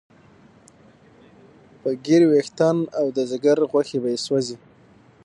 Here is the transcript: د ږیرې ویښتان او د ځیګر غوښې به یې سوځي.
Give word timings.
د 1.81 1.83
ږیرې 2.05 2.27
ویښتان 2.31 2.77
او 2.99 3.05
د 3.15 3.17
ځیګر 3.31 3.57
غوښې 3.71 3.97
به 4.03 4.09
یې 4.13 4.19
سوځي. 4.25 4.57